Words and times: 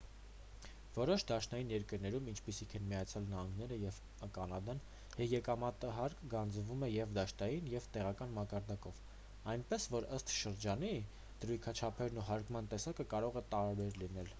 որոշ 0.93 1.23
դաշնային 1.31 1.73
երկրներում 1.73 2.29
ինչպիսիք 2.31 2.71
են 2.79 2.87
միացյալ 2.93 3.27
նահանգները 3.33 3.77
և 3.83 3.99
կանադան 4.37 4.81
եկամտահարկը 5.33 6.31
գանձվում 6.33 6.87
է 6.89 6.91
և 6.93 7.13
դաշնային 7.19 7.69
և 7.75 7.87
տեղական 7.99 8.35
մակարդակով 8.41 9.03
այնպես 9.55 9.87
որ 9.99 10.09
ըստ 10.21 10.35
շրջանի 10.39 10.93
դրույքաչափերն 11.45 12.21
ու 12.25 12.27
հարկման 12.35 12.75
տեսակը 12.75 13.09
կարող 13.17 13.41
է 13.47 13.49
տարբեր 13.57 14.05
լինել 14.07 14.29